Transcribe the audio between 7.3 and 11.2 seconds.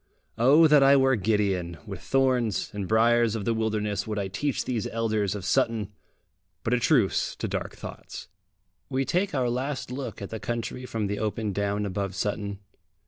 to dark thoughts! We take our last look at the country from the